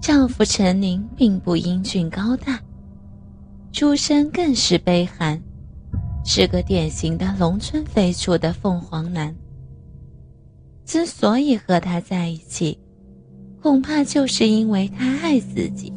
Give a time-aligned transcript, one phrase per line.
[0.00, 2.58] 丈夫陈宁并不英俊高大，
[3.70, 5.40] 出身更是悲寒，
[6.24, 9.34] 是个典型的农村飞出的凤凰男。
[10.86, 12.78] 之所以和他在一起，
[13.62, 15.92] 恐怕就是因为他爱自己，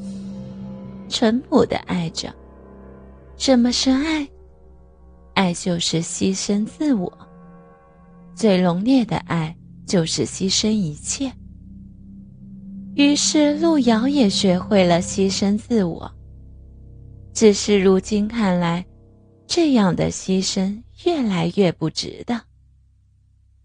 [1.08, 2.32] 淳朴的爱着。
[3.38, 4.28] 什么是爱？
[5.34, 7.12] 爱就是牺牲自我。
[8.36, 9.56] 最浓烈的爱
[9.88, 11.32] 就是牺牲一切。
[12.96, 16.12] 于是路遥也学会了牺牲自我。
[17.34, 18.86] 只是如今看来，
[19.48, 22.40] 这样的牺牲越来越不值得。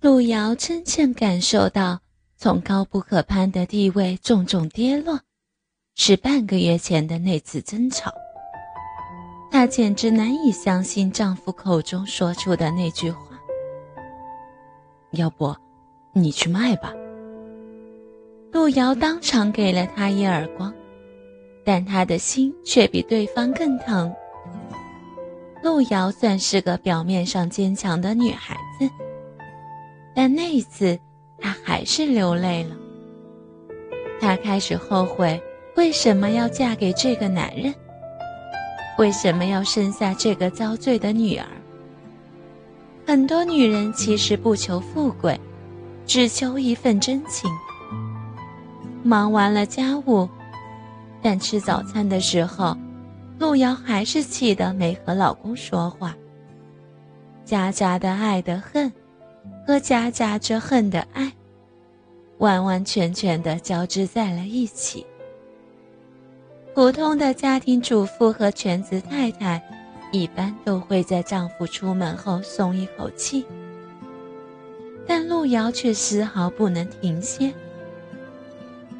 [0.00, 2.00] 路遥真正感受到
[2.36, 5.20] 从高不可攀的地位重重跌落，
[5.96, 8.10] 是半个月前的那次争吵。
[9.50, 13.38] 她简直难以相信丈夫口中说出的那句话
[15.12, 15.54] ：“要不，
[16.14, 16.94] 你去卖吧。”
[18.50, 20.72] 路遥当场给了他一耳光，
[21.64, 24.12] 但他的心却比对方更疼。
[25.62, 28.88] 路遥算是个表面上坚强的女孩子，
[30.14, 30.98] 但那一次，
[31.38, 32.76] 她还是流泪了。
[34.20, 35.40] 她开始后悔，
[35.76, 37.74] 为什么要嫁给这个男人？
[38.98, 41.46] 为什么要生下这个遭罪的女儿？
[43.06, 45.38] 很多女人其实不求富贵，
[46.06, 47.50] 只求一份真情。
[49.08, 50.28] 忙完了家务，
[51.22, 52.76] 但吃早餐的时候，
[53.38, 56.14] 路遥还是气得没和老公说话。
[57.42, 58.92] 夹杂的爱的恨，
[59.66, 61.32] 和夹杂着恨的爱，
[62.36, 65.06] 完完全全的交织在了一起。
[66.74, 69.62] 普通的家庭主妇和全职太太，
[70.12, 73.46] 一般都会在丈夫出门后松一口气，
[75.06, 77.50] 但路遥却丝毫不能停歇。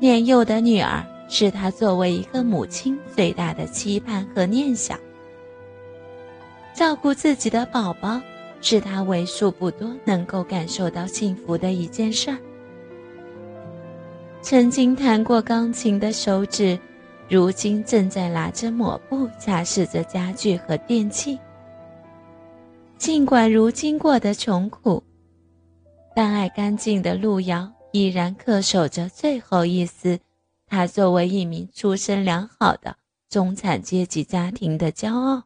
[0.01, 4.99] 年幼的女儿是她作为一个母亲最大的期盼和念想。
[6.75, 8.21] 照顾自己的宝宝
[8.61, 12.39] 是她为数不多能够感受到幸福的一件事儿。
[14.41, 16.78] 曾经弹过钢琴的手指，
[17.28, 21.39] 如今正在拿着抹布擦拭着家具和电器。
[22.97, 25.03] 尽管如今过得穷苦，
[26.15, 27.71] 但爱干净的路遥。
[27.93, 30.21] 依然恪守着最后一丝，
[30.66, 32.97] 他作为一名出身良好的
[33.28, 35.44] 中产阶级家庭的骄傲。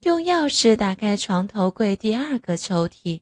[0.00, 3.20] 用钥匙打开床头柜第二个抽屉，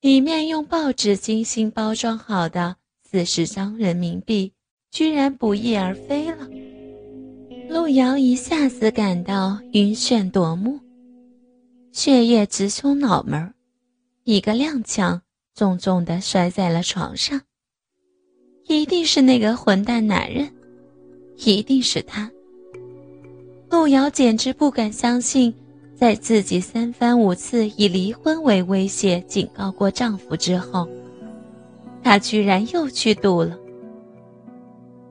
[0.00, 4.52] 里面用报纸精心包装好的四十张人民币
[4.90, 6.48] 居然不翼而飞了。
[7.68, 10.80] 陆遥一下子感到晕眩夺目，
[11.92, 13.54] 血液直冲脑门儿。
[14.24, 15.20] 一个踉跄，
[15.54, 17.40] 重重的摔在了床上。
[18.66, 20.48] 一定是那个混蛋男人，
[21.38, 22.30] 一定是他。
[23.70, 25.54] 路遥简直不敢相信，
[25.96, 30.86] 在自己三番五次以离婚为威胁警告过丈夫之后，
[32.02, 33.58] 他居然又去赌了。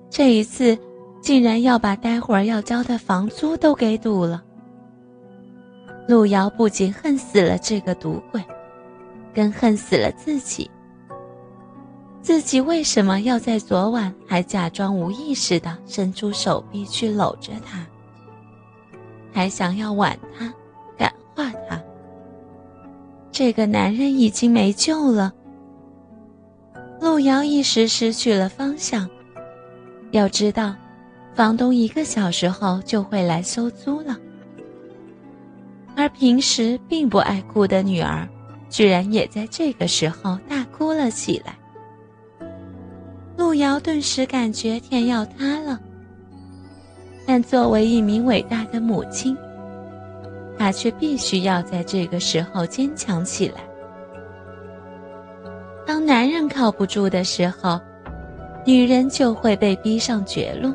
[0.10, 0.78] 这一次，
[1.20, 4.44] 竟然要把待会儿要交的房租都给赌了。
[6.08, 8.42] 路遥不仅恨死了这个赌鬼。
[9.40, 10.70] 更恨死了自己。
[12.22, 17.88] 自己为什么要在昨晚还假装无意识的伸出手臂去搂着他，
[19.32, 20.54] 还想要挽他、
[20.98, 21.82] 感化他？
[23.32, 25.34] 这个男人已经没救了。
[27.00, 29.10] 路遥一时失去了方向。
[30.12, 30.76] 要知道，
[31.34, 34.18] 房东一个小时后就会来收租了，
[35.96, 38.28] 而平时并不爱哭的女儿。
[38.70, 41.58] 居然也在这个时候大哭了起来。
[43.36, 45.80] 路遥顿时感觉天要塌了。
[47.26, 49.38] 但作为一名伟大的母亲，
[50.58, 53.62] 她却必须要在这个时候坚强起来。
[55.86, 57.80] 当男人靠不住的时候，
[58.66, 60.74] 女人就会被逼上绝路。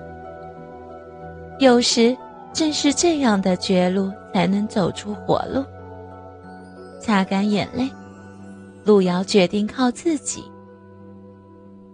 [1.58, 2.16] 有时，
[2.52, 5.64] 正是这样的绝路，才能走出活路。
[7.04, 7.90] 擦干眼泪，
[8.82, 10.42] 路遥决定靠自己。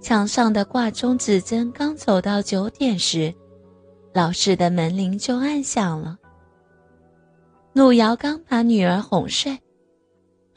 [0.01, 3.35] 墙上的挂钟指针刚走到九点时，
[4.15, 6.17] 老式的门铃就按响了。
[7.73, 9.59] 路遥刚把女儿哄睡，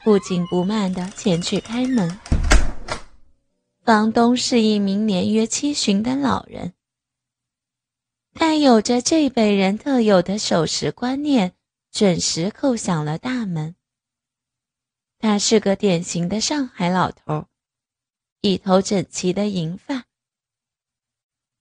[0.04, 2.16] 不紧不慢地前去开门。
[3.84, 6.72] 房东是一名年约七旬的老人，
[8.34, 11.54] 他有着这辈人特有的守时观念，
[11.90, 13.74] 准时叩响了大门。
[15.26, 17.46] 他是个典型的上海老头，
[18.42, 20.04] 一头整齐的银发，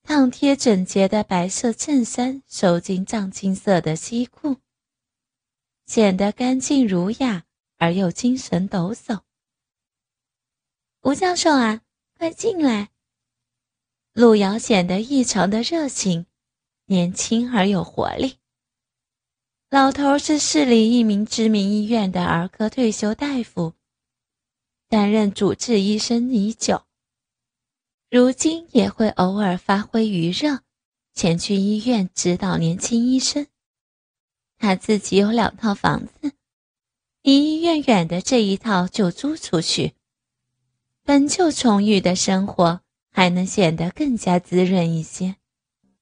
[0.04, 4.58] 烫贴整洁的白色衬衫收进藏青色的西裤，
[5.86, 7.46] 显得干净儒雅
[7.78, 9.22] 而又精神抖擞。
[11.04, 11.84] 吴教授啊，
[12.18, 12.90] 快进来！
[14.12, 16.26] 路遥显得异常的热情，
[16.88, 18.40] 年轻而有活力。
[19.74, 23.74] 老头是市里一名知名医院的儿科退休大夫。
[24.88, 26.84] 担任主治医生已久，
[28.12, 30.60] 如今也会偶尔发挥余热，
[31.16, 33.48] 前去医院指导年轻医生。
[34.60, 36.34] 他自己有两套房子，
[37.24, 39.96] 离医院远的这一套就租出去。
[41.04, 42.82] 本就充裕的生活，
[43.12, 45.38] 还能显得更加滋润一些。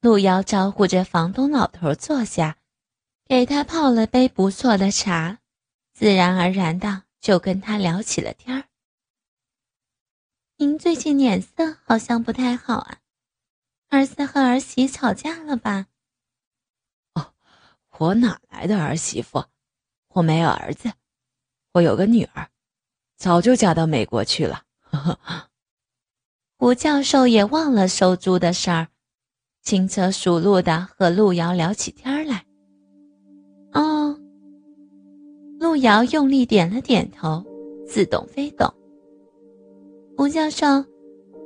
[0.02, 2.58] 路遥招呼着房东老头坐下，
[3.32, 5.40] 给他泡了杯不错的茶，
[5.94, 8.66] 自然而然的就跟他聊起了天儿。
[10.58, 12.98] 您最近脸色好像不太好啊，
[13.88, 15.88] 儿子和儿媳吵架了吧？
[17.14, 17.32] 哦，
[18.00, 19.46] 我哪来的儿媳妇？
[20.10, 20.92] 我没有儿子，
[21.72, 22.50] 我有个女儿，
[23.16, 24.66] 早就嫁到美国去了。
[24.82, 25.50] 呵呵。
[26.58, 28.90] 吴教授也忘了收租的事儿，
[29.62, 32.11] 轻车熟路的和路遥聊起天
[35.72, 37.42] 路遥用力点了点头，
[37.88, 38.70] 似懂非懂。
[40.18, 40.66] 吴教授，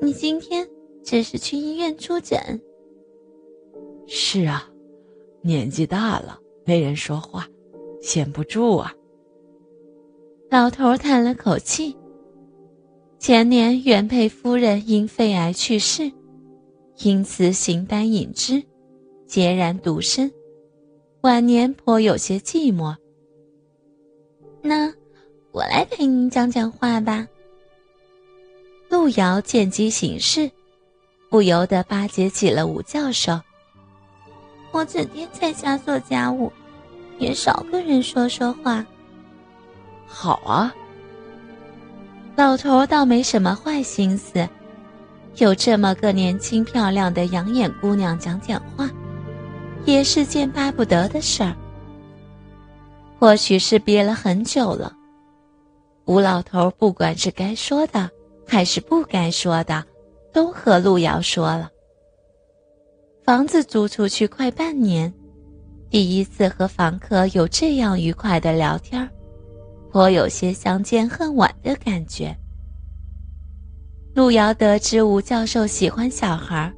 [0.01, 0.67] 你今天
[1.03, 2.59] 只是去医院出诊？
[4.07, 4.67] 是啊，
[5.43, 7.47] 年纪大了，没人说话，
[8.01, 8.91] 闲不住啊。
[10.49, 11.95] 老头叹了口气。
[13.19, 16.11] 前年原配夫人因肺癌去世，
[17.03, 18.59] 因此形单影只，
[19.27, 20.31] 孑然独身，
[21.21, 22.95] 晚年颇有些寂寞。
[24.67, 24.91] 那
[25.51, 27.27] 我来陪您讲讲话吧。
[28.89, 30.49] 路遥见机行事，
[31.29, 33.39] 不由得巴结起了吴教授。
[34.71, 36.51] 我整天在家做家务，
[37.19, 38.83] 也少跟人说说话。
[40.07, 40.73] 好啊，
[42.35, 44.49] 老头倒没什么坏心思，
[45.35, 48.89] 有这么个年轻漂亮的养眼姑娘讲讲话，
[49.85, 51.55] 也是件巴不得的事儿。
[53.19, 54.93] 或许是憋了很久了，
[56.05, 58.09] 吴老头不管是该说的。
[58.47, 59.83] 还是不该说的，
[60.31, 61.67] 都和路遥说了。
[63.23, 65.11] 房子租出去快半年，
[65.89, 69.09] 第一次和房客有这样愉快的聊天
[69.91, 72.37] 颇有些相见恨晚的感觉。
[74.13, 76.71] 路遥得知吴教授喜欢小孩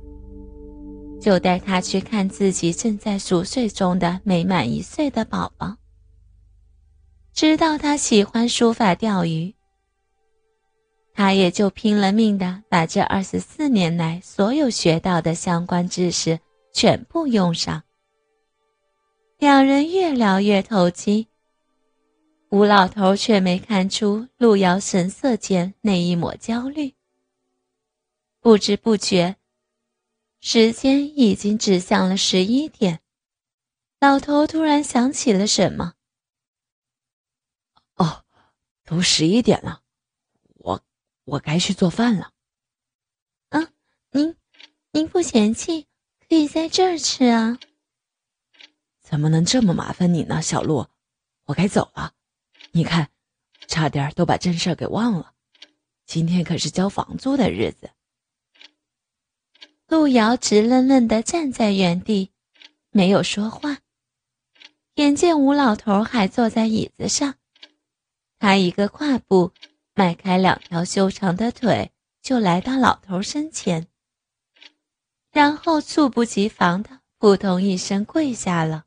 [1.19, 5.75] 就带他去看自己正在熟睡中的没满一岁的宝宝。
[7.37, 9.53] 知道他喜欢书法钓鱼。
[11.13, 16.39] 他也就拼了命的把这二十四年来所有学到的相关知识
[16.73, 17.83] 全部用上。
[19.37, 21.27] 两人越聊越投机，
[22.49, 26.95] 吴老头却没看出路遥神色间那一抹焦虑。
[28.41, 29.35] 不知不觉，
[30.39, 32.99] 时间已经指向了十一点，
[33.99, 35.93] 老头突然想起了什么：“，
[38.87, 39.83] 都十一点了。”
[40.55, 40.83] 我
[41.25, 42.31] 我该去做饭了。
[43.49, 43.67] 啊，
[44.11, 44.35] 您，
[44.91, 45.85] 您不嫌弃，
[46.27, 47.59] 可以在这儿吃啊。
[49.01, 50.87] 怎么能这么麻烦你呢，小陆？
[51.45, 52.13] 我该走了。
[52.71, 53.09] 你看，
[53.67, 55.33] 差点都把正事给忘了。
[56.05, 57.91] 今天可是交房租的日子。
[59.87, 62.31] 路遥直愣愣的站在原地，
[62.89, 63.79] 没有说话。
[64.95, 67.35] 眼见吴老头还坐在椅子上，
[68.39, 69.53] 他一个跨步。
[69.99, 71.91] 迈开两条修长的腿，
[72.21, 73.87] 就来到老头身前，
[75.31, 78.85] 然后猝不及防的扑通一声跪下了。